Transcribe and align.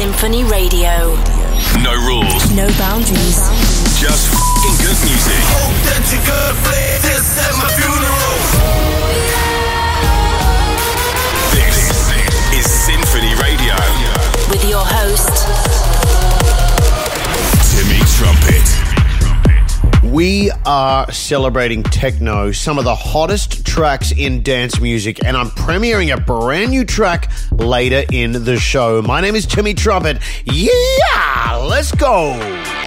Sinphony 0.00 0.44
Radio. 0.44 1.12
No 1.84 1.92
rules. 2.06 2.50
No 2.56 2.66
boundaries. 2.78 3.36
Just 4.00 4.32
f***ing 4.32 4.76
good 4.80 4.96
music. 5.04 5.44
This 11.52 11.84
is 12.54 12.64
Sinphony 12.64 13.34
Radio. 13.42 13.76
With 14.48 14.64
your 14.70 14.86
host, 14.86 15.36
Timmy 17.70 18.00
Trumpet. 18.16 18.68
We 20.02 20.50
are 20.64 21.12
celebrating 21.12 21.82
techno, 21.82 22.52
some 22.52 22.78
of 22.78 22.84
the 22.84 22.94
hottest 22.94 23.66
tracks 23.80 24.12
in 24.12 24.42
dance 24.42 24.78
music, 24.78 25.24
and 25.24 25.34
I'm 25.34 25.48
premiering 25.48 26.12
a 26.14 26.20
brand 26.20 26.70
new 26.70 26.84
track 26.84 27.32
later 27.50 28.04
in 28.12 28.32
the 28.44 28.58
show. 28.58 29.00
My 29.00 29.22
name 29.22 29.34
is 29.34 29.46
Timmy 29.46 29.72
Trumpet. 29.72 30.18
Yeah, 30.44 31.56
let's 31.66 31.90
go. 31.92 32.34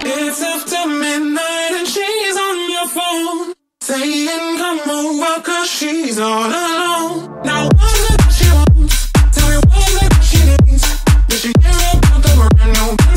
It's 0.06 0.40
after 0.40 0.88
midnight 0.88 1.72
and 1.72 1.88
she's 1.88 2.36
on 2.36 2.70
your 2.70 2.86
phone 2.86 3.54
saying, 3.80 4.56
"Come 4.56 4.88
over, 4.88 5.42
cause 5.42 5.68
she's 5.68 6.20
all 6.20 6.46
alone." 6.46 7.42
Now 7.42 7.64
what 7.64 7.96
that 8.06 8.30
she 8.30 8.46
wants? 8.52 9.10
Tell 9.32 9.48
me 9.50 9.56
what 9.56 9.90
that 9.98 10.22
she 10.22 10.38
needs. 10.46 11.02
Does 11.26 11.40
she 11.40 11.52
care 11.54 11.72
about 11.98 12.22
the 12.22 12.50
brand 12.54 12.72
new? 12.72 13.13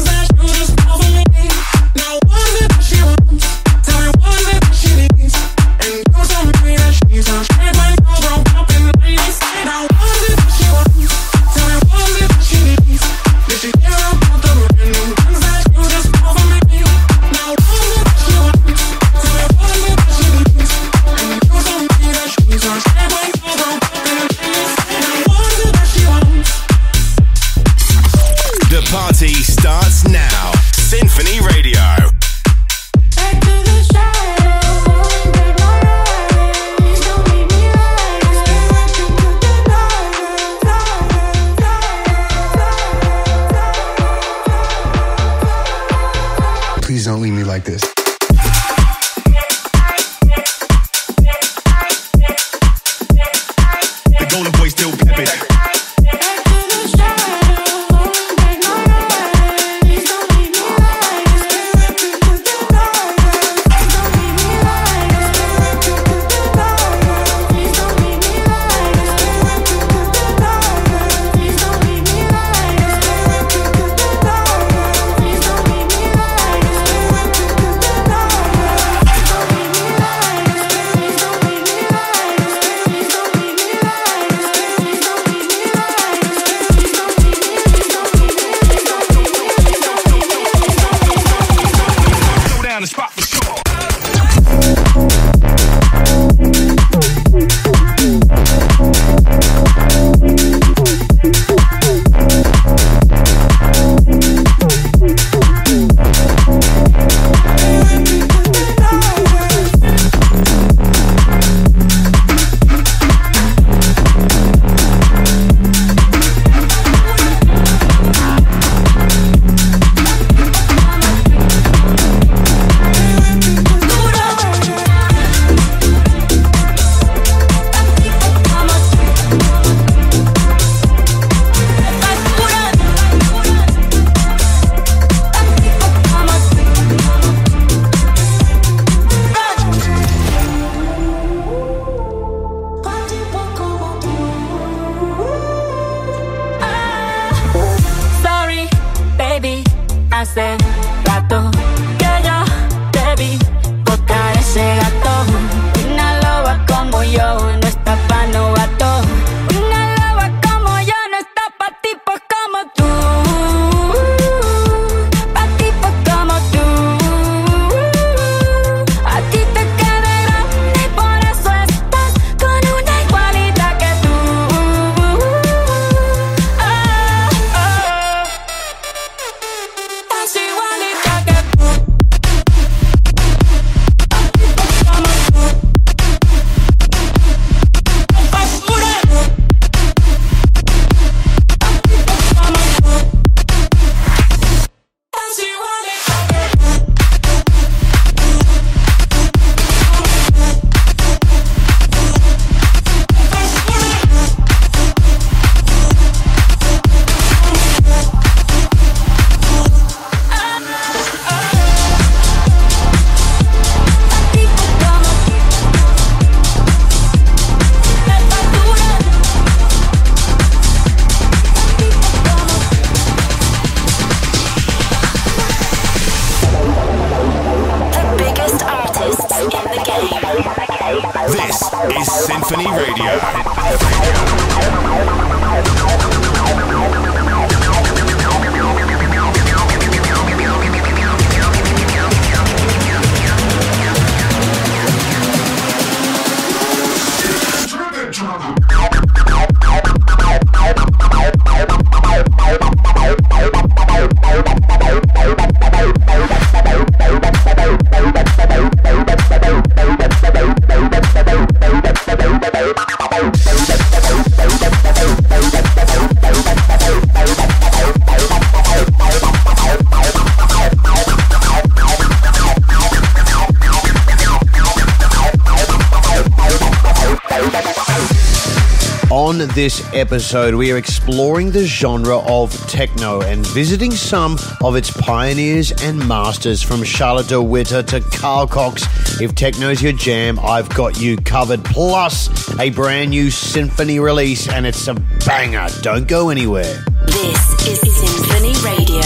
On 279.27 279.39
this 279.39 279.85
episode, 279.94 280.56
we 280.56 280.71
are 280.71 280.77
exploring 280.77 281.51
the 281.51 281.65
genre 281.65 282.19
of 282.19 282.50
techno 282.69 283.19
and 283.19 283.45
visiting 283.47 283.91
some 283.91 284.38
of 284.63 284.77
its 284.77 284.89
pioneers 284.89 285.74
and 285.83 286.00
masters 286.07 286.63
from 286.63 286.81
Charlotte 286.81 287.27
de 287.27 287.41
Witte 287.41 287.85
to 287.89 288.00
Carl 288.00 288.47
Cox. 288.47 288.83
If 289.19 289.35
techno's 289.35 289.81
your 289.81 289.91
jam, 289.91 290.39
I've 290.39 290.69
got 290.69 291.01
you 291.01 291.18
covered. 291.18 291.65
Plus, 291.65 292.29
a 292.57 292.69
brand 292.69 293.09
new 293.09 293.29
Sinphony 293.29 294.00
release, 294.00 294.47
and 294.47 294.65
it's 294.65 294.88
a 294.88 294.94
banger. 294.94 295.68
Don't 295.81 296.07
go 296.07 296.29
anywhere. 296.29 296.85
This 297.07 297.68
is 297.68 297.81
Sinphony 297.81 298.53
Radio. 298.63 299.03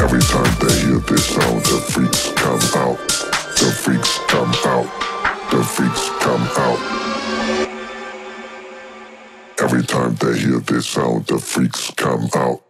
Every 0.00 0.22
time 0.22 0.54
they 0.60 0.78
hear 0.78 1.00
this 1.00 1.26
sound, 1.26 1.60
the 1.64 1.84
freaks 1.90 2.30
come 2.34 2.60
out. 2.80 2.98
The 3.58 3.76
freaks 3.82 4.18
come 4.28 4.54
out. 4.64 5.50
The 5.50 5.64
freaks 5.64 6.08
come 6.20 6.42
out. 6.56 7.73
Time 9.94 10.16
they 10.16 10.36
hear 10.36 10.58
this 10.58 10.88
sound, 10.88 11.24
the 11.26 11.38
freaks 11.38 11.92
come 11.92 12.28
out. 12.34 12.60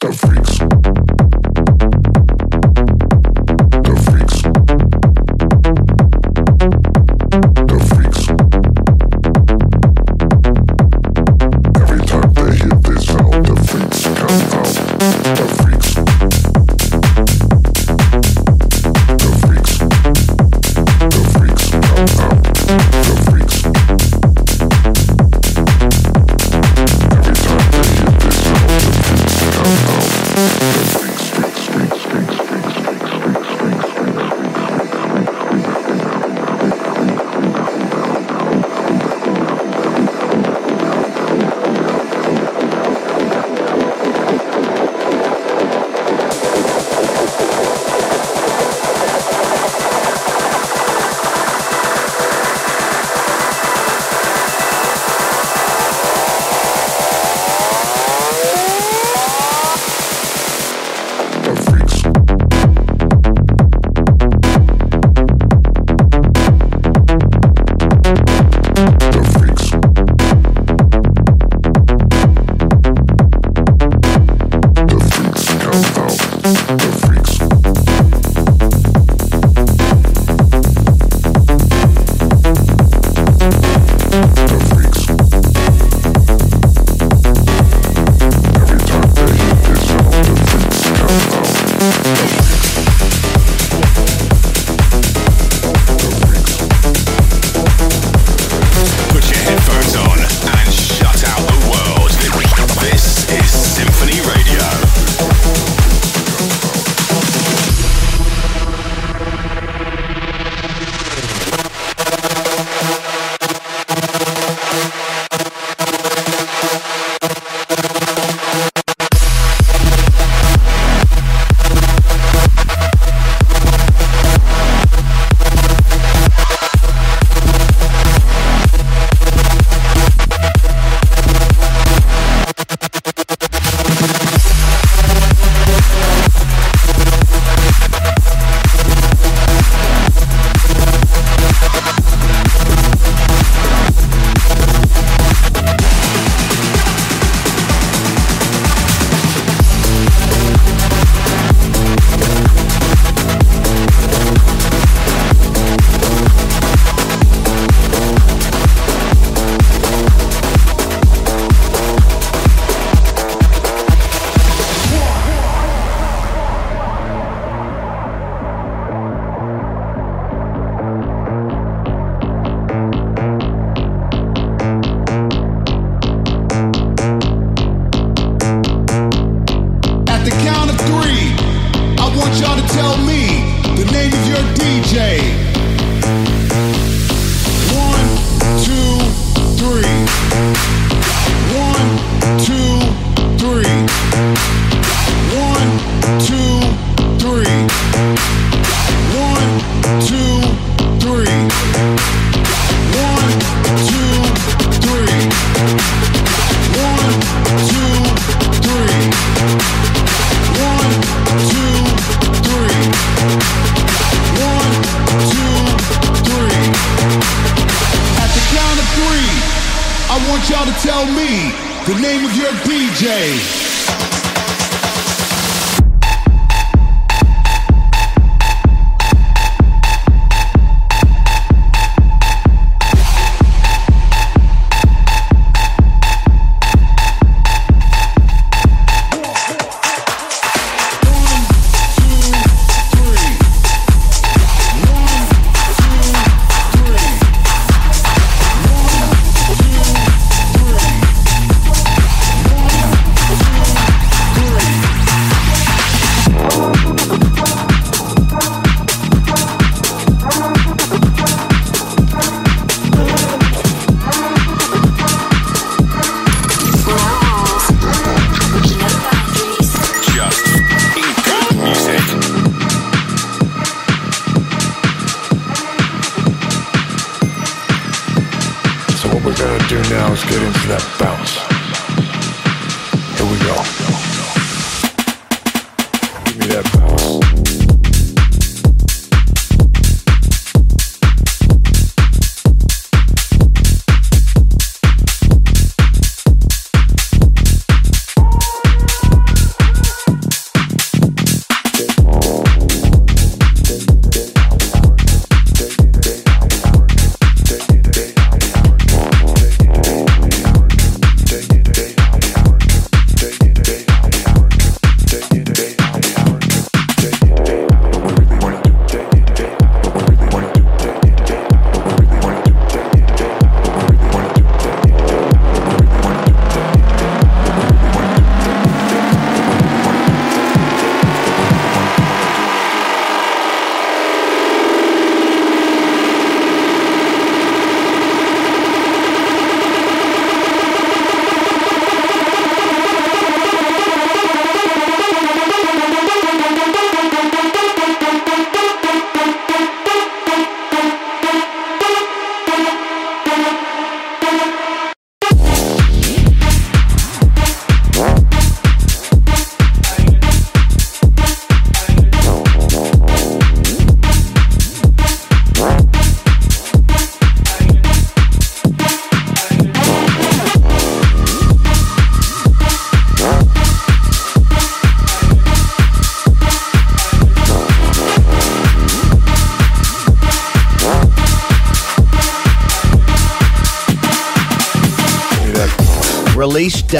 The 0.00 0.12
freaks. 0.12 1.35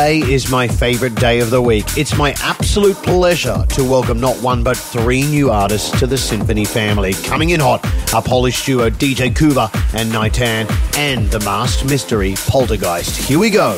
Today 0.06 0.32
is 0.32 0.48
my 0.52 0.68
favorite 0.68 1.16
day 1.16 1.40
of 1.40 1.50
the 1.50 1.60
week. 1.60 1.84
It's 1.98 2.16
my 2.16 2.32
absolute 2.38 2.94
pleasure 2.98 3.66
to 3.70 3.82
welcome 3.82 4.20
not 4.20 4.36
one 4.40 4.62
but 4.62 4.76
three 4.76 5.22
new 5.22 5.50
artists 5.50 5.98
to 5.98 6.06
the 6.06 6.16
Sinphony 6.16 6.64
family. 6.64 7.12
Coming 7.24 7.50
in 7.50 7.58
hot 7.58 7.84
a 8.14 8.22
Polish 8.22 8.64
duo 8.64 8.88
DJ 8.88 9.36
Kuba 9.36 9.68
and 9.94 10.12
Neitan 10.12 10.70
and 10.96 11.28
the 11.32 11.40
masked 11.40 11.86
mystery 11.86 12.36
Poltergst. 12.46 13.16
Here 13.16 13.40
we 13.40 13.50
go. 13.50 13.76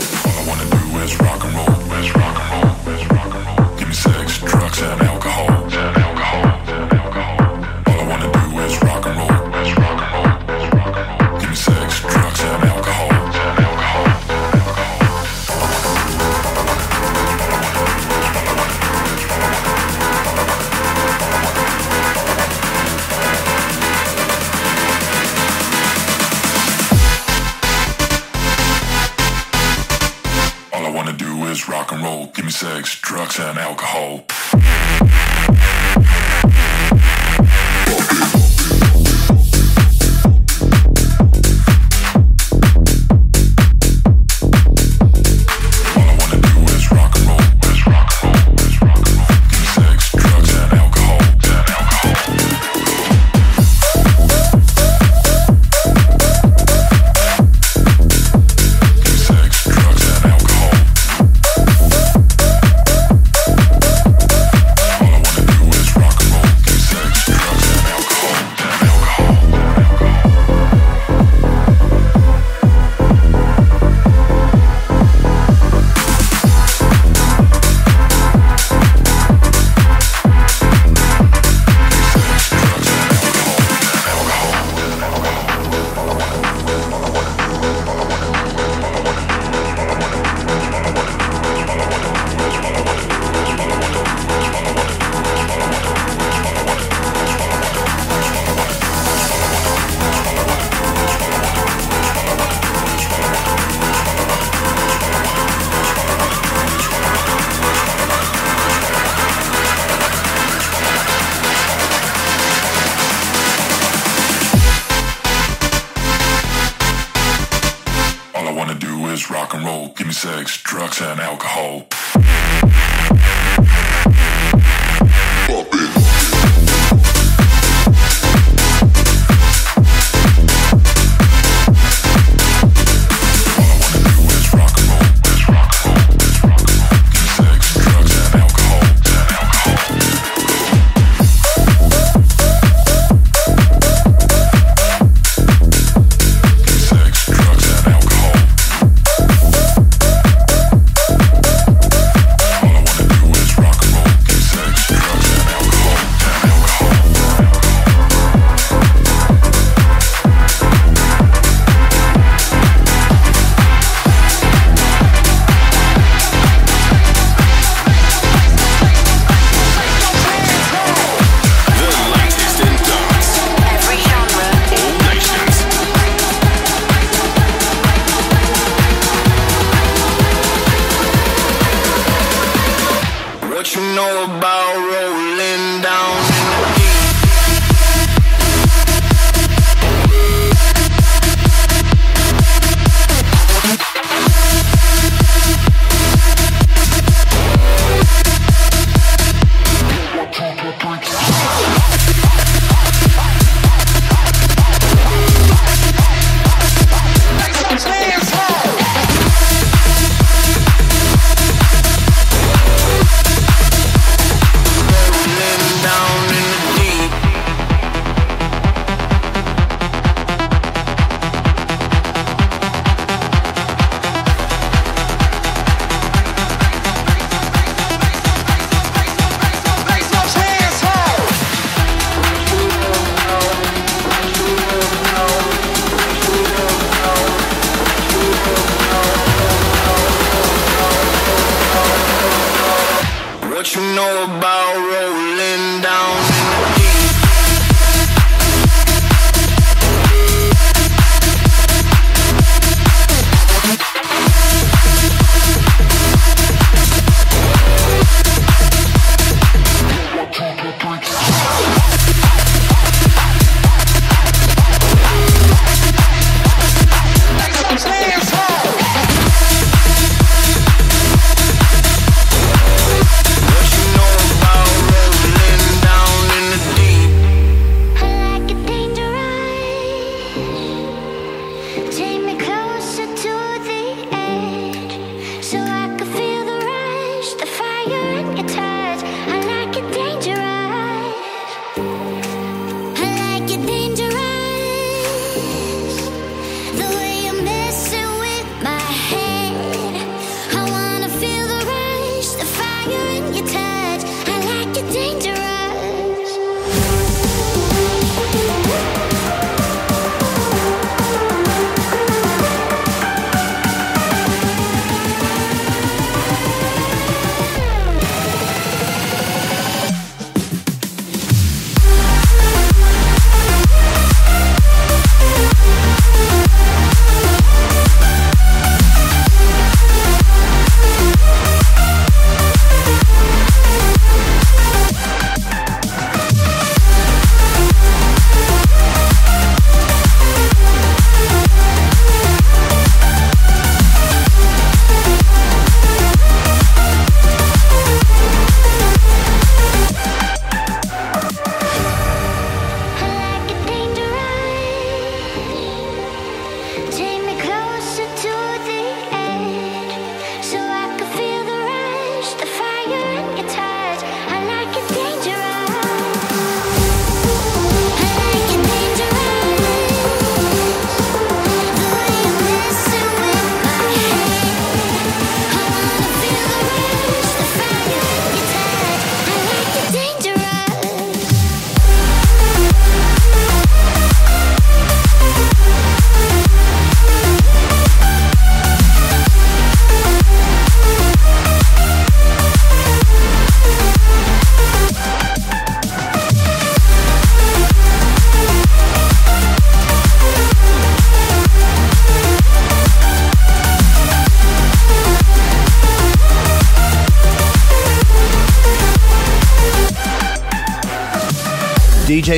You 243.75 243.83
know 243.83 244.25
about 244.25 244.77
rolling 244.93 245.78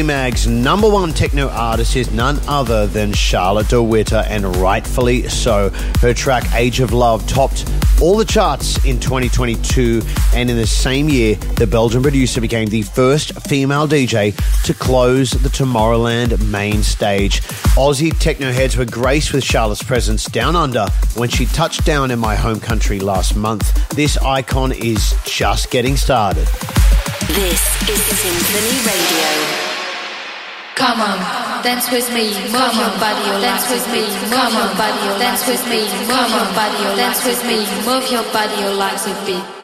Mag's 0.03 0.47
number 0.47 0.89
one 0.89 1.13
techno 1.13 1.49
artist 1.49 1.97
is 1.97 2.11
none 2.13 2.39
other 2.47 2.87
than 2.87 3.13
Charlotte 3.13 3.69
de 3.69 3.83
Witte, 3.83 4.13
and 4.13 4.57
rightfully 4.57 5.29
so. 5.29 5.71
Her 6.01 6.15
track 6.15 6.45
Age 6.55 6.81
of 6.81 6.93
Love 6.93 7.27
topped 7.27 7.65
all 8.01 8.17
the 8.17 8.25
charts 8.25 8.83
in 8.85 8.99
2022, 9.01 10.01
and 10.35 10.49
in 10.49 10.57
the 10.57 10.67
same 10.67 11.09
year, 11.09 11.35
the 11.57 11.67
Belgian 11.67 12.03
producer 12.03 12.41
became 12.41 12.69
the 12.69 12.83
first 12.83 13.33
female 13.49 13.87
DJ 13.87 14.35
to 14.65 14.75
close 14.75 15.33
the 15.33 15.49
Tomorrowland 15.49 16.41
main 16.51 16.83
stage. 16.83 17.43
Aussie 17.77 18.17
techno 18.19 18.53
heads 18.53 18.77
were 18.77 18.87
graced 18.87 19.33
with 19.33 19.45
Charlotte's 19.45 19.83
presence 19.83 20.25
down 20.27 20.57
under 20.57 20.87
when 21.17 21.29
she 21.29 21.47
touched 21.47 21.85
down 21.85 22.11
in 22.11 22.19
my 22.19 22.37
home 22.37 22.61
country 22.61 23.01
last 23.01 23.37
month. 23.37 23.89
This 23.91 24.17
icon 24.19 24.73
is 24.73 25.15
just 25.25 25.71
getting 25.71 25.97
started. 25.97 26.47
This 27.29 27.89
is 27.89 28.01
Sinphony 28.03 28.87
Radio. 28.87 29.70
Come 30.77 31.01
on, 31.01 31.19
dance 31.63 31.91
with 31.91 32.09
me, 32.13 32.33
move 32.49 32.75
your 32.75 32.93
body, 32.99 33.27
dance 33.45 33.69
with 33.71 33.87
me, 33.93 34.01
move 34.33 34.53
your 34.55 34.73
body, 34.81 35.19
dance 35.19 35.47
with 35.47 35.63
me, 35.69 35.83
move 36.09 36.31
your 36.31 36.49
body, 36.57 36.83
dance 36.97 37.25
with 37.25 37.45
me, 37.45 37.59
move 37.85 38.11
your 38.11 38.25
body, 38.33 38.65
like 38.77 39.07
a 39.07 39.27
beat. 39.27 39.60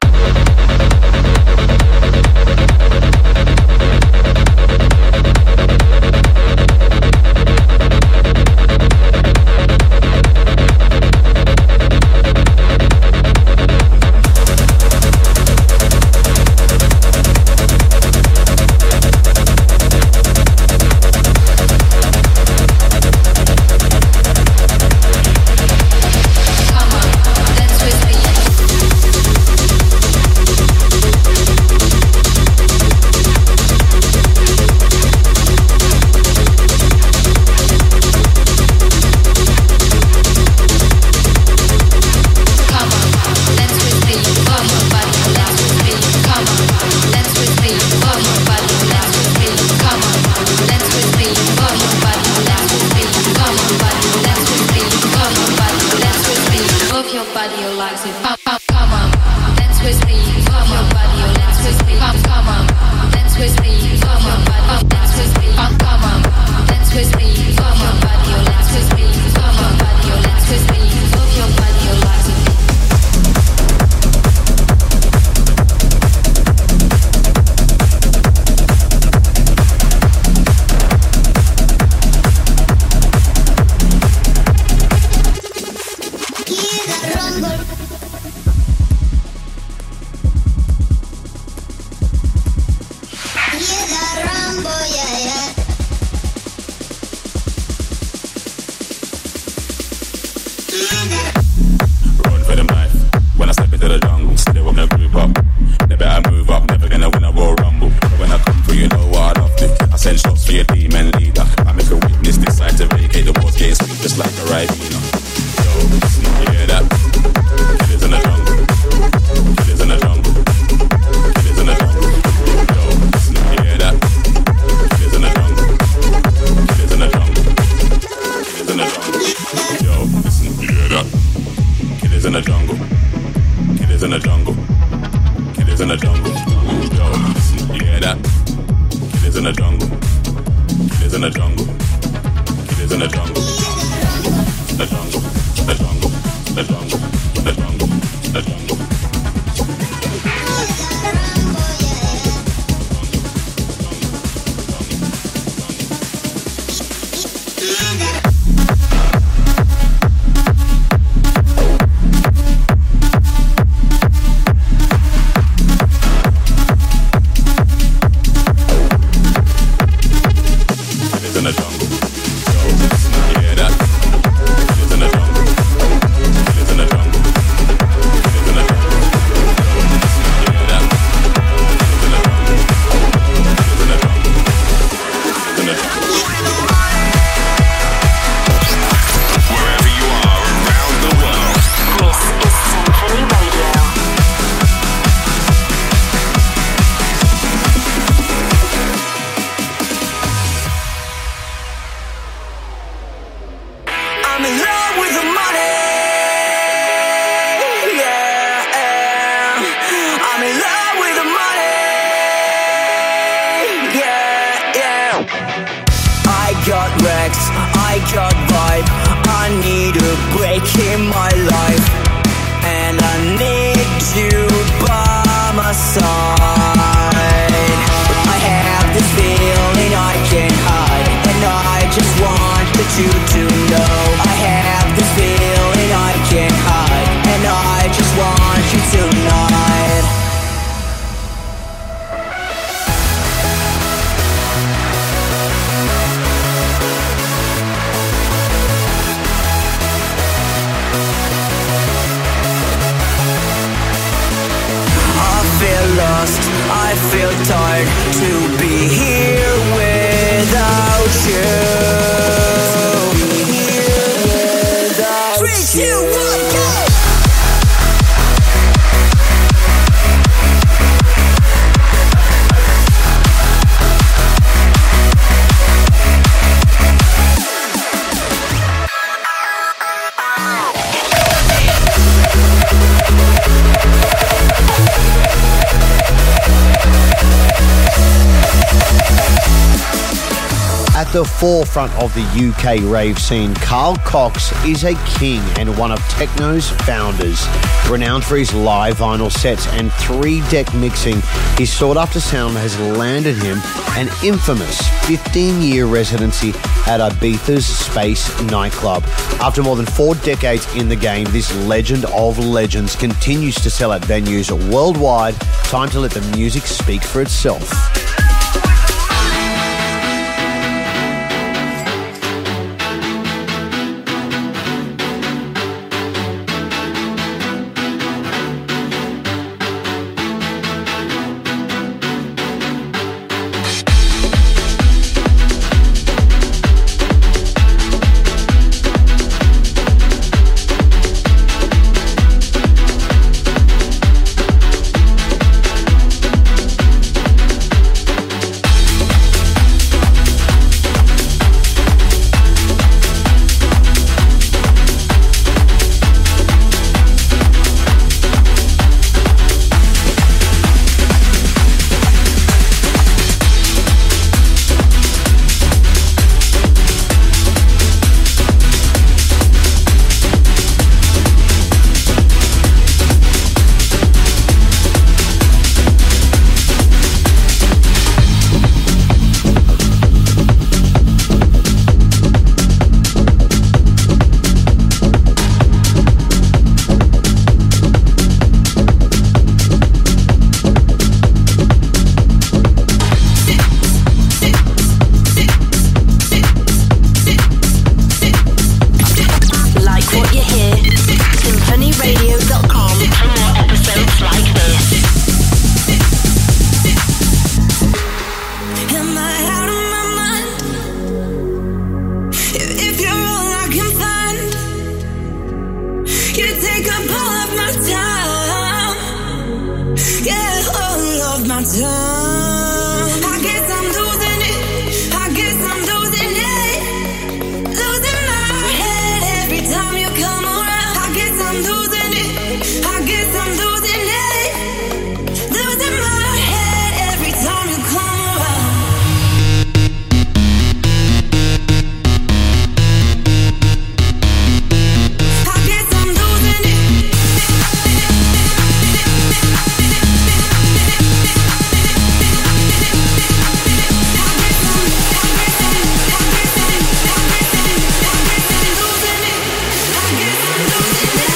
forefront 291.47 291.95
of 292.03 292.13
the 292.15 292.23
UK 292.23 292.83
rave 292.91 293.17
scene, 293.21 293.55
Carl 293.55 293.95
Cox 293.99 294.51
is 294.65 294.83
a 294.83 294.97
king 295.07 295.41
and 295.59 295.79
one 295.79 295.93
of 295.93 296.01
techno's 296.11 296.71
founders. 296.85 297.47
Renowned 297.89 298.25
for 298.25 298.37
his 298.37 298.53
live 298.53 298.97
vinyl 298.97 299.31
sets 299.31 299.65
and 299.69 299.93
three 299.93 300.41
deck 300.51 300.75
mixing, 300.75 301.23
his 301.57 301.73
sought 301.73 301.97
after 301.97 302.19
sound 302.19 302.57
has 302.57 302.77
landed 302.99 303.37
him 303.37 303.61
an 303.91 304.09
infamous 304.25 304.89
15 305.07 305.63
year 305.63 305.87
residency 305.87 306.49
at 306.89 306.99
Ibiza's 306.99 307.65
Space 307.65 308.43
nightclub. 308.43 309.05
After 309.41 309.63
more 309.63 309.77
than 309.77 309.87
four 309.87 310.17
decades 310.17 310.67
in 310.75 310.89
the 310.89 310.97
game, 310.97 311.29
this 311.31 311.55
legend 311.69 312.07
of 312.07 312.41
legends 312.41 312.97
continues 312.97 313.55
to 313.55 313.71
sell 313.71 313.93
at 313.93 314.03
venues 314.03 314.51
worldwide. 314.73 315.35
Time 315.63 315.91
to 315.91 316.01
let 316.01 316.11
the 316.11 316.23
music 316.37 316.65
speak 316.65 317.05
for 317.05 317.23
itself. 317.23 318.06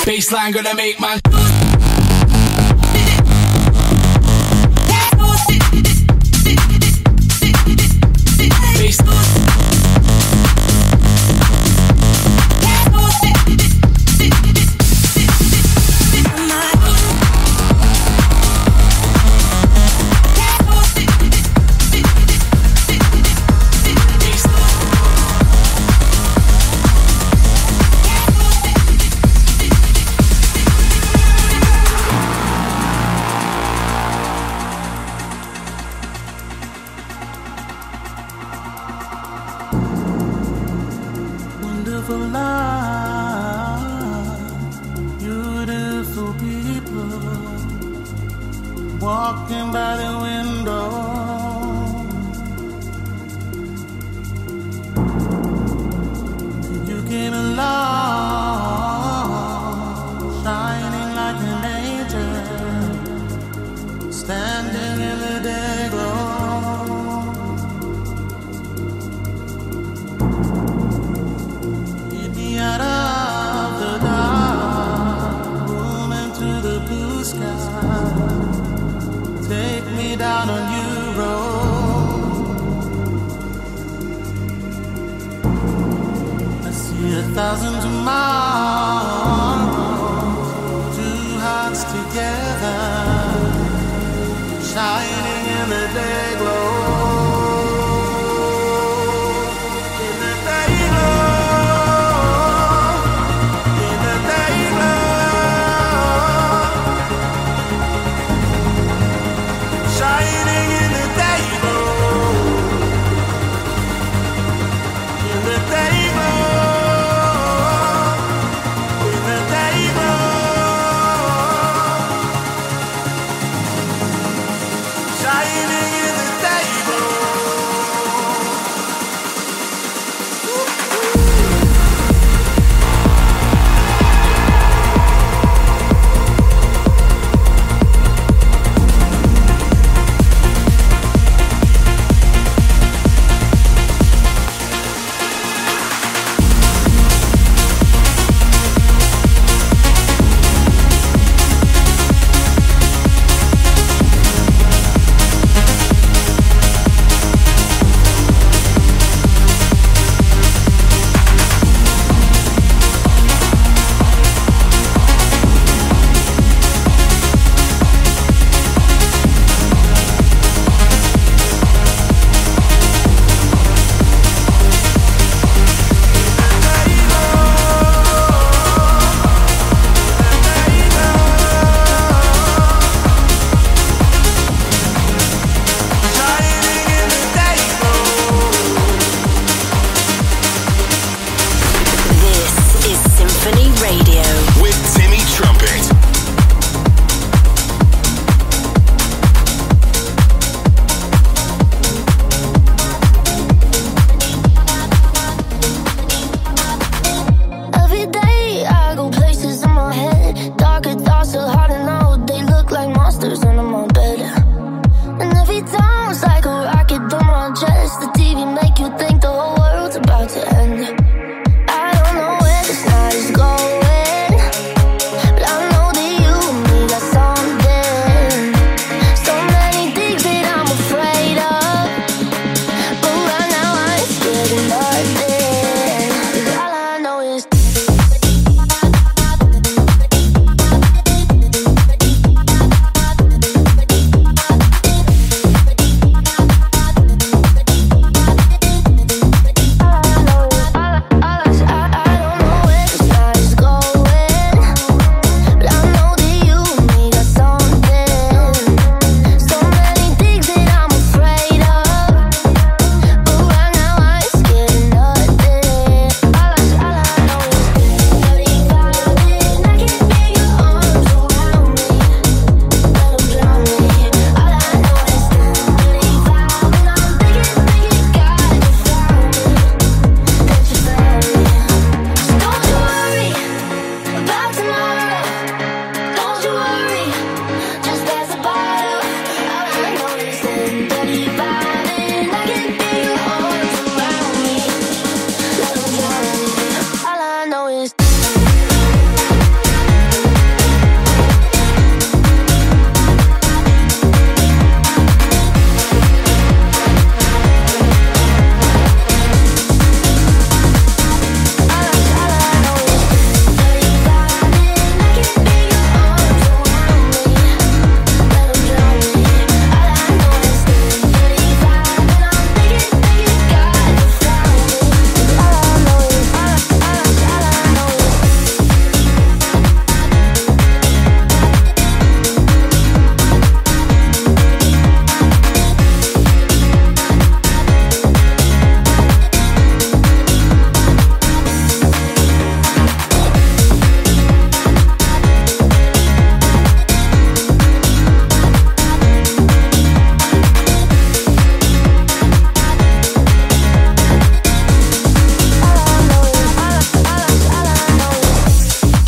Baseline 0.04 0.52
gonna 0.52 0.74
make 0.74 0.98
man. 1.00 1.69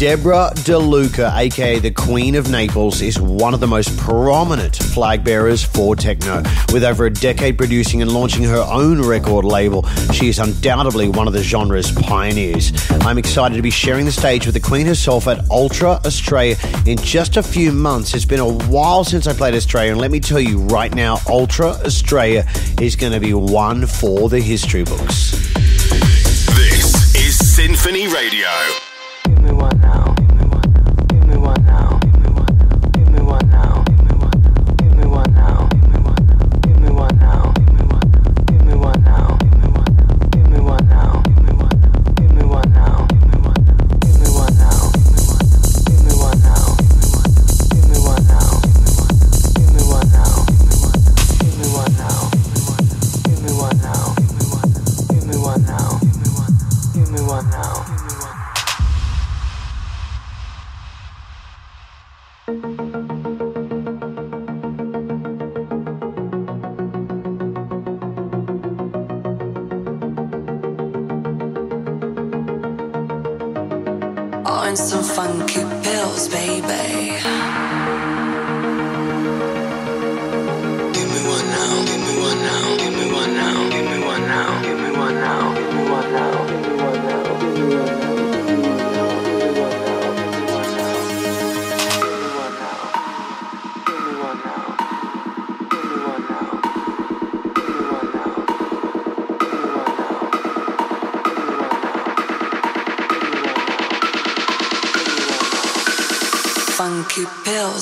Deborah 0.03 0.51
De 0.65 0.77
Luca, 0.77 1.33
aka 1.37 1.79
the 1.79 1.93
Queen 1.93 2.35
of 2.35 2.51
Naples, 2.51 3.03
is 3.03 3.21
one 3.21 3.55
of 3.55 3.61
the 3.61 3.69
most 3.69 3.97
prominent 3.99 4.75
flag 4.75 5.23
bearers 5.23 5.63
for 5.63 5.95
techno. 5.95 6.43
With 6.73 6.83
over 6.83 7.07
a 7.07 7.11
decade 7.11 7.57
producing 7.57 8.03
and 8.03 8.11
launching 8.11 8.43
her 8.43 8.67
own 8.69 9.01
record 9.01 9.45
label, 9.45 9.87
she 10.13 10.29
is 10.29 10.41
undoubtedly 10.41 11.09
one 11.09 11.29
of 11.29 11.35
the 11.35 11.43
genre's 11.45 11.93
pioneers. 11.93 12.73
I'm 13.03 13.17
excited 13.17 13.55
to 13.55 13.63
be 13.63 13.71
sharing 13.71 14.05
the 14.05 14.11
stage 14.11 14.45
with 14.45 14.57
the 14.57 14.61
Queen 14.61 14.89
herself 14.89 15.29
at 15.29 15.49
Ultra 15.53 16.01
Australia 16.05 16.57
in 16.85 16.99
just 16.99 17.37
a 17.37 17.43
few 17.43 17.71
months. 17.71 18.13
It's 18.13 18.25
been 18.25 18.41
a 18.41 18.53
while 18.53 19.05
since 19.05 19.29
I 19.29 19.33
played 19.33 19.55
Australia, 19.55 19.93
and 19.93 20.01
let 20.01 20.11
me 20.11 20.19
tell 20.19 20.41
you 20.41 20.63
right 20.63 20.93
now, 20.93 21.21
Ultra 21.29 21.69
Australia 21.87 22.45
is 22.81 22.97
going 22.97 23.13
to 23.13 23.21
be 23.21 23.35
one 23.35 23.87
for 23.87 24.29
the 24.29 24.41
history 24.41 24.83
books. 24.83 25.31
This 26.57 27.15
is 27.15 27.55
Sinphony 27.55 28.09
Radio. 28.09 28.49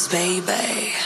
Baby. 0.09 0.99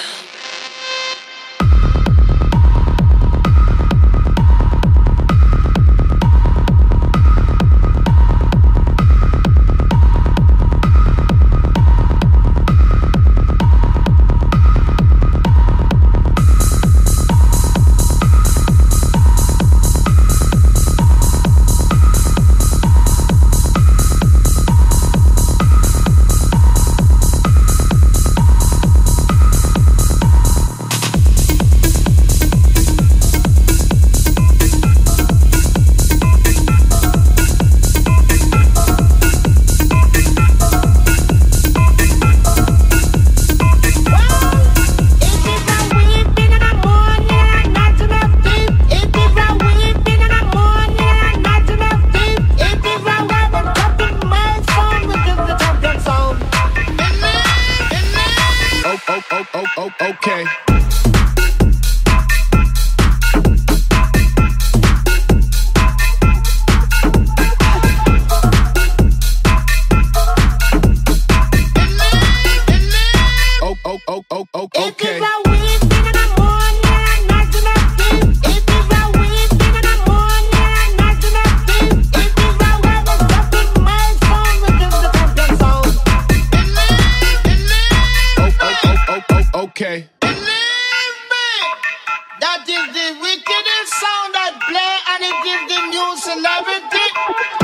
And 95.27 95.47
it 95.47 95.69
the 95.69 95.81
new 95.91 96.17
celebrity. 96.17 97.64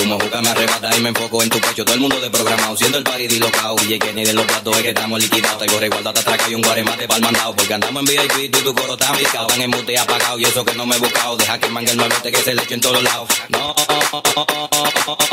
Como 0.00 0.18
juca 0.18 0.42
me 0.42 0.48
arrebata 0.48 0.96
y 0.96 1.00
me 1.00 1.10
enfoco 1.10 1.42
en 1.42 1.50
tu 1.50 1.60
pecho. 1.60 1.84
Todo 1.84 1.94
el 1.94 2.00
mundo 2.00 2.20
de 2.20 2.30
programado, 2.30 2.76
siendo 2.76 2.98
el 2.98 3.04
party 3.04 3.28
dislocado. 3.28 3.76
Y 3.88 3.98
que 3.98 4.12
ni 4.12 4.24
de 4.24 4.32
los 4.32 4.44
platos 4.44 4.76
es 4.76 4.82
que 4.82 4.88
estamos 4.88 5.20
liquidados. 5.20 5.58
Te 5.58 5.66
corre 5.66 5.86
igual, 5.86 6.02
te 6.02 6.08
atraca 6.08 6.50
y 6.50 6.54
un 6.54 6.62
guaremate 6.62 7.06
pa'l 7.06 7.20
mandado. 7.20 7.54
Porque 7.54 7.74
andamos 7.74 8.00
en 8.00 8.06
VIP, 8.06 8.52
tú 8.52 8.60
tu 8.62 8.74
coro 8.74 8.94
está 8.94 9.12
picado. 9.12 9.46
Van 9.48 9.60
en 9.60 9.70
mute 9.70 9.98
apagado 9.98 10.38
y 10.38 10.44
eso 10.44 10.64
que 10.64 10.74
no 10.74 10.86
me 10.86 10.96
he 10.96 10.98
buscado. 10.98 11.36
Deja 11.36 11.58
que 11.58 11.68
mangue 11.68 11.92
el 11.92 11.98
nuevete 11.98 12.32
que 12.32 12.42
se 12.42 12.54
le 12.54 12.62
eche 12.62 12.74
en 12.74 12.80
todos 12.80 13.02
lados. 13.02 13.28
No. 13.48 13.74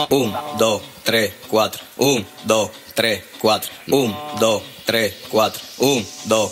Un, 0.09 0.33
dos, 0.59 0.81
tres, 1.03 1.33
cuatro. 1.47 1.81
Un, 1.97 2.25
dos, 2.43 2.69
tres, 2.93 3.23
cuatro. 3.39 3.71
Un, 3.87 4.15
dos, 4.39 4.61
tres, 4.85 5.15
cuatro. 5.29 5.61
Un, 5.79 6.05
dos, 6.25 6.51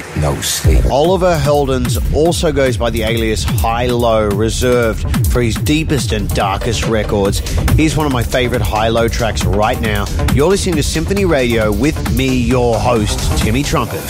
get 0.00 0.16
no 0.18 0.40
sleep. 0.40 0.84
Oliver 0.86 1.36
Heldens 1.36 1.96
also 2.14 2.52
goes 2.52 2.76
by 2.76 2.90
the 2.90 3.02
alias 3.02 3.44
HI-LO, 3.44 4.28
reserved 4.30 5.02
for 5.28 5.40
his 5.42 5.54
deepest 5.56 6.12
and 6.12 6.28
darkest 6.30 6.86
records. 6.86 7.38
Here's 7.72 7.96
one 7.96 8.06
of 8.06 8.12
my 8.12 8.22
favorite 8.22 8.62
HI-LO 8.62 9.08
tracks 9.08 9.44
right 9.44 9.80
now. 9.80 10.06
You're 10.34 10.48
listening 10.48 10.76
to 10.76 10.82
Sinphony 10.82 11.24
Radio 11.24 11.72
with 11.72 11.96
me, 12.16 12.36
your 12.36 12.78
host, 12.78 13.18
Timmy 13.38 13.62
Trumpet. 13.62 14.02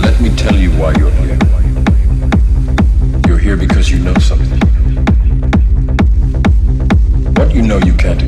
Let 0.00 0.20
me 0.20 0.34
tell 0.36 0.56
you 0.56 0.70
why 0.72 0.94
you're 0.96 1.10
here. 1.10 1.38
You're 3.26 3.38
here 3.38 3.56
because 3.56 3.90
you 3.90 3.98
know 3.98 4.14
something. 4.14 4.60
What 7.34 7.54
you 7.54 7.62
know 7.62 7.78
you 7.78 7.94
can't 7.94 8.23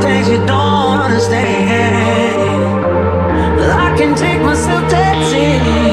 things 0.00 0.28
you 0.28 0.38
don't 0.46 1.00
understand. 1.00 1.94
I 3.60 3.96
can 3.96 4.14
take 4.14 4.40
myself 4.42 4.90
dancing. 4.90 5.89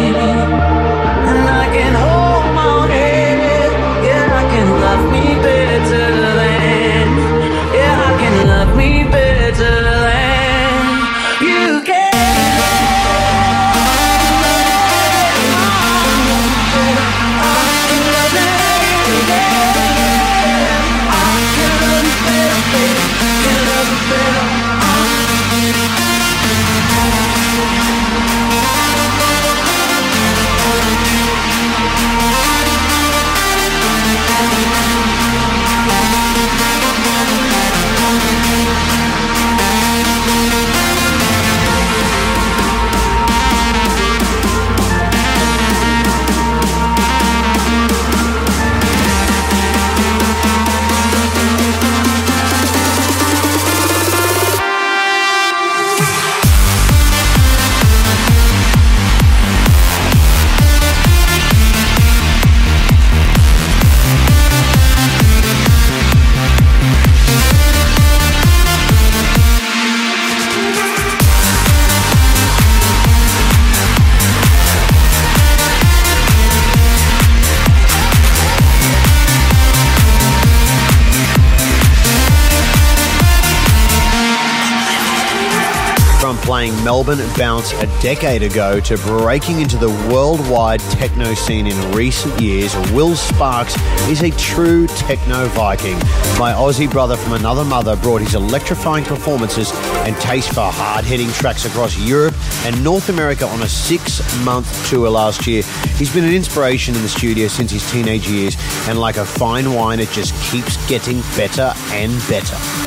Melbourne 87.07 87.37
bounce 87.37 87.71
a 87.71 87.85
decade 88.01 88.43
ago 88.43 88.81
to 88.81 88.97
breaking 88.97 89.61
into 89.61 89.77
the 89.77 89.87
worldwide 90.11 90.81
techno 90.81 91.33
scene 91.35 91.65
in 91.65 91.91
recent 91.93 92.37
years, 92.41 92.75
Will 92.91 93.15
Sparks 93.15 93.75
is 94.09 94.23
a 94.23 94.31
true 94.31 94.87
techno 94.87 95.47
Viking. 95.49 95.97
My 96.37 96.51
Aussie 96.51 96.91
brother 96.91 97.15
from 97.15 97.33
another 97.33 97.63
mother 97.63 97.95
brought 97.95 98.19
his 98.21 98.35
electrifying 98.35 99.05
performances 99.05 99.71
and 100.05 100.17
taste 100.17 100.49
for 100.49 100.69
hard 100.69 101.05
hitting 101.05 101.29
tracks 101.29 101.63
across 101.63 101.97
Europe 101.97 102.35
and 102.65 102.83
North 102.83 103.07
America 103.07 103.45
on 103.45 103.61
a 103.61 103.69
six 103.69 104.19
month 104.43 104.89
tour 104.89 105.09
last 105.09 105.47
year. 105.47 105.63
He's 105.95 106.13
been 106.13 106.25
an 106.25 106.33
inspiration 106.33 106.93
in 106.93 107.03
the 107.03 107.09
studio 107.09 107.47
since 107.47 107.71
his 107.71 107.89
teenage 107.89 108.27
years, 108.27 108.57
and 108.89 108.99
like 108.99 109.15
a 109.15 109.25
fine 109.25 109.73
wine, 109.73 110.01
it 110.01 110.09
just 110.09 110.33
keeps 110.51 110.75
getting 110.89 111.21
better 111.37 111.71
and 111.91 112.11
better. 112.27 112.86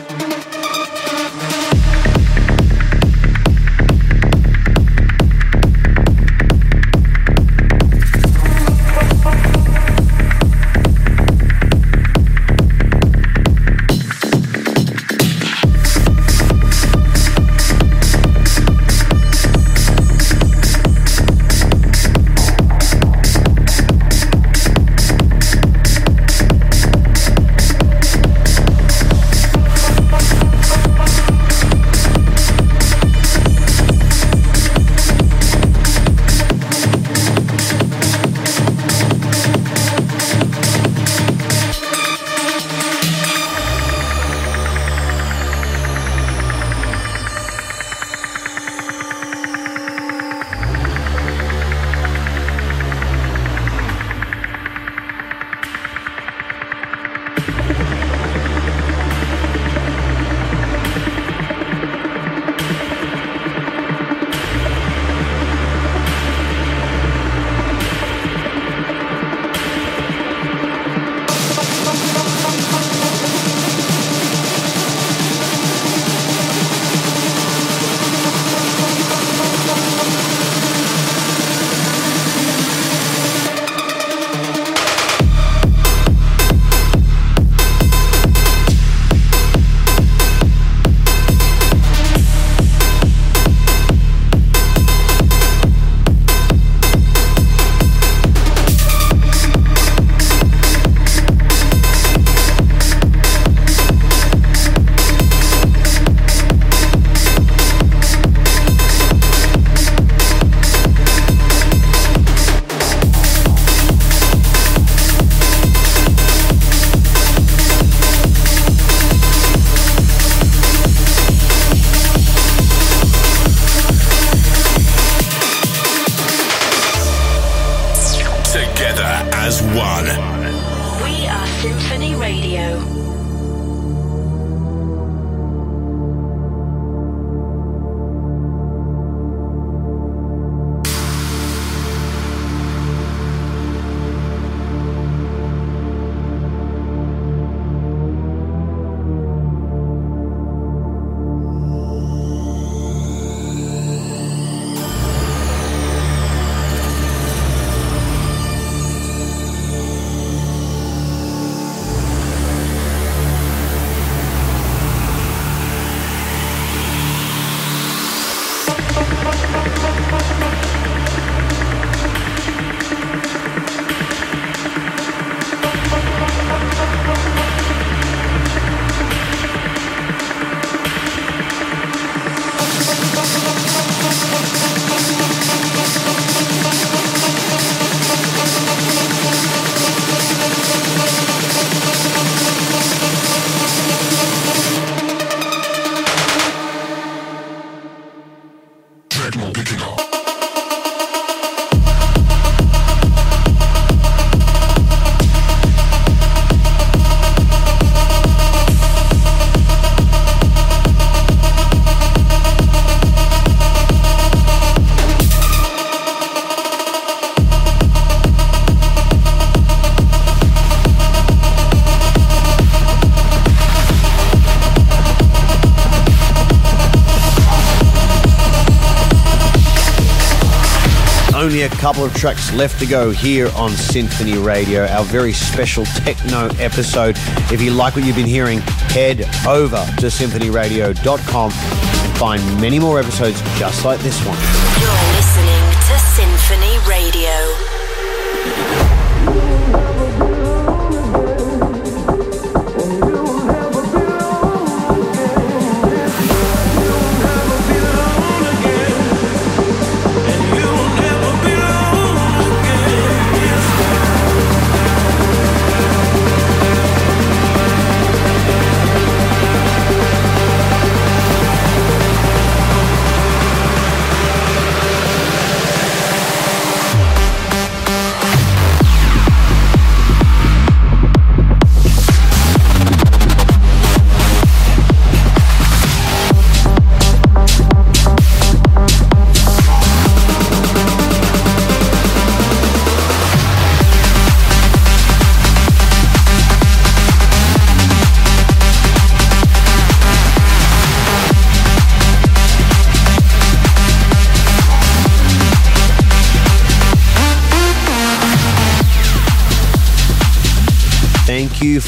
Couple 231.80 232.04
of 232.04 232.14
tracks 232.14 232.52
left 232.52 232.78
to 232.80 232.86
go 232.86 233.10
here 233.10 233.50
on 233.56 233.70
Sinphony 233.70 234.36
Radio, 234.36 234.84
our 234.84 235.02
very 235.02 235.32
special 235.32 235.86
techno 235.86 236.50
episode. 236.58 237.16
If 237.50 237.62
you 237.62 237.70
like 237.70 237.96
what 237.96 238.04
you've 238.04 238.16
been 238.16 238.26
hearing, 238.26 238.60
head 238.90 239.20
over 239.46 239.82
to 239.96 240.06
sinphonyradio.com 240.08 241.52
and 241.52 242.18
find 242.18 242.60
many 242.60 242.78
more 242.78 243.00
episodes 243.00 243.40
just 243.58 243.86
like 243.86 243.98
this 244.00 244.22
one. 244.26 245.19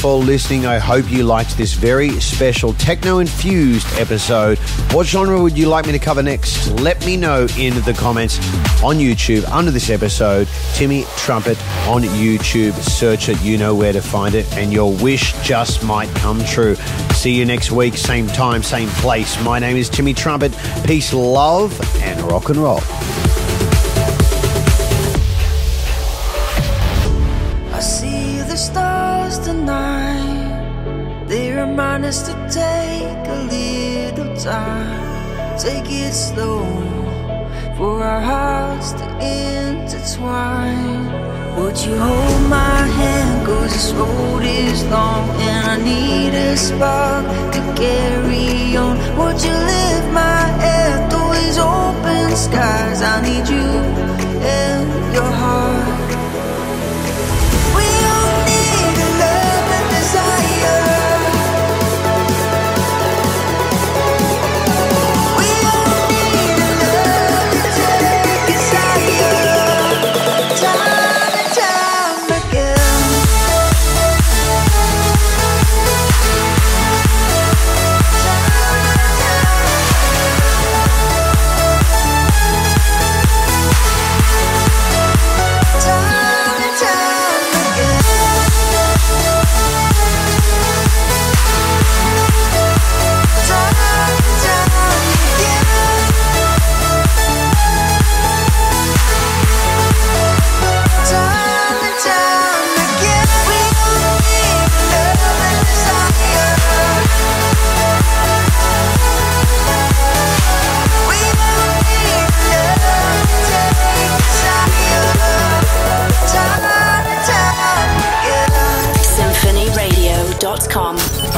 For 0.03 0.17
listening. 0.17 0.65
I 0.65 0.79
hope 0.79 1.09
you 1.09 1.23
liked 1.23 1.57
this 1.57 1.75
very 1.75 2.09
special 2.19 2.73
techno 2.73 3.19
infused 3.19 3.87
episode. 3.97 4.57
What 4.91 5.07
genre 5.07 5.41
would 5.41 5.57
you 5.57 5.69
like 5.69 5.85
me 5.85 5.93
to 5.93 5.99
cover 5.99 6.21
next? 6.21 6.69
Let 6.81 7.05
me 7.05 7.15
know 7.15 7.47
in 7.57 7.73
the 7.85 7.95
comments 7.97 8.37
on 8.83 8.97
YouTube 8.97 9.49
under 9.49 9.71
this 9.71 9.89
episode. 9.89 10.49
Timmy 10.73 11.05
Trumpet 11.15 11.57
on 11.87 12.01
YouTube. 12.01 12.73
Search 12.81 13.29
it, 13.29 13.41
you 13.41 13.57
know 13.57 13.73
where 13.75 13.93
to 13.93 14.01
find 14.01 14.35
it, 14.35 14.45
and 14.57 14.73
your 14.73 14.93
wish 14.93 15.31
just 15.41 15.85
might 15.85 16.13
come 16.15 16.43
true. 16.43 16.75
See 17.13 17.31
you 17.31 17.45
next 17.45 17.71
week, 17.71 17.95
same 17.95 18.27
time, 18.27 18.61
same 18.61 18.89
place. 18.89 19.41
My 19.41 19.57
name 19.57 19.77
is 19.77 19.87
Timmy 19.87 20.13
Trumpet. 20.13 20.53
Peace, 20.85 21.13
love, 21.13 21.79
and 22.01 22.19
rock 22.23 22.49
and 22.49 22.57
roll. 22.57 22.81
Us 32.13 32.21
to 32.29 32.33
take 32.61 33.27
a 33.37 33.39
little 33.55 34.31
time. 34.37 35.57
Take 35.57 35.89
it 35.89 36.13
slow 36.13 36.63
for 37.77 38.03
our 38.03 38.21
hearts 38.21 38.91
to 38.99 39.05
intertwine. 39.19 41.05
Would 41.57 41.77
you 41.85 41.95
hold 41.97 42.41
my 42.49 42.79
hand? 42.99 43.47
Cause 43.47 43.71
this 43.73 43.91
road 43.93 44.43
is 44.43 44.83
long 44.95 45.25
and 45.49 45.63
I 45.73 45.75
need 45.91 46.33
a 46.49 46.55
spark 46.55 47.25
to 47.55 47.61
carry 47.81 48.77
on. 48.83 48.95
Would 49.19 49.39
you 49.47 49.55
lift 49.73 50.07
my 50.23 50.41
head 50.63 51.09
through 51.09 51.31
these 51.39 51.57
open 51.57 52.27
skies? 52.45 52.99
I 53.13 53.15
need 53.27 53.45
you 53.55 53.69
in 54.59 54.77
your 55.17 55.31
heart. 55.41 56.02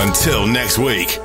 Until 0.06 0.46
next 0.46 0.78
week. 0.78 1.20